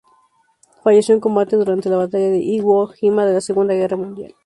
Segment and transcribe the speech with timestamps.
[0.81, 4.33] Falleció en combate durante la Batalla de Iwo Jima de la Segunda Guerra Mundial.